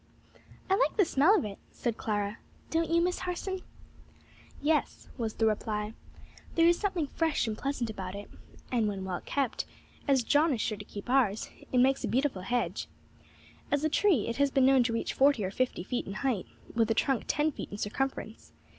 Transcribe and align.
"I 0.67 0.73
like 0.75 0.97
the 0.97 1.05
smell 1.05 1.37
of 1.37 1.45
it," 1.45 1.59
said 1.71 1.95
Clara. 1.95 2.39
"Don't 2.71 2.89
you, 2.89 3.01
Miss 3.03 3.19
Harson?" 3.19 3.59
[Illustration: 3.59 4.57
SIBERIAN 4.57 4.57
ARBOR 4.57 4.57
VITAE] 4.57 4.67
"Yes," 4.87 5.07
was 5.19 5.33
the 5.35 5.45
reply, 5.45 5.93
"there 6.55 6.65
is 6.67 6.79
something 6.79 7.05
very 7.05 7.15
fresh 7.19 7.45
and 7.47 7.55
pleasant 7.55 7.87
about 7.91 8.15
it; 8.15 8.27
and 8.71 8.87
when 8.87 9.05
well 9.05 9.21
kept, 9.23 9.65
as 10.07 10.23
John 10.23 10.55
is 10.55 10.59
sure 10.61 10.79
to 10.79 10.85
keep 10.85 11.07
ours, 11.07 11.51
it 11.71 11.77
makes 11.77 12.03
a 12.03 12.07
beautiful 12.07 12.41
hedge. 12.41 12.87
As 13.69 13.83
a 13.83 13.89
tree 13.89 14.25
it 14.27 14.37
has 14.37 14.49
been 14.49 14.65
known 14.65 14.81
to 14.85 14.93
reach 14.93 15.13
forty 15.13 15.45
or 15.45 15.51
fifty 15.51 15.83
feet 15.83 16.07
in 16.07 16.13
height, 16.13 16.47
with 16.73 16.89
a 16.89 16.95
trunk 16.95 17.25
ten 17.27 17.51
feet 17.51 17.69
in 17.69 17.77
circumference. 17.77 18.53